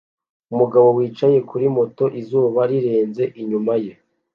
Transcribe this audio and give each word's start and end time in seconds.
umugabo 0.53 0.87
wicaye 0.97 1.37
kuri 1.49 1.65
moto 1.75 2.05
izuba 2.21 2.61
rirenze 2.71 3.23
inyuma 3.41 3.73
ye 3.83 3.93